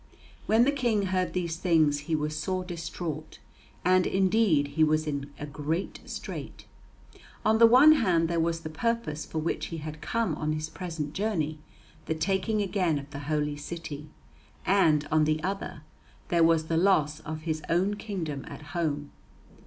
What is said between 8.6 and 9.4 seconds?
the purpose for